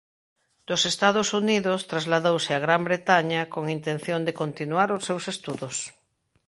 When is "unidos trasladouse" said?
1.41-2.51